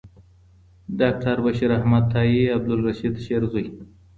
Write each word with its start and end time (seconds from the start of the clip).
ډاکټر 0.99 1.35
بشيراحمد 1.45 2.03
تايي 2.13 2.41
عبدالرشيد 2.55 3.15
شېرزوى 3.25 3.65